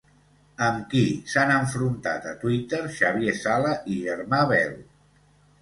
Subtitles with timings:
[0.67, 1.01] Amb qui
[1.33, 4.75] s'han enfrontat a Twitter Xavier Sala i Germà Bel?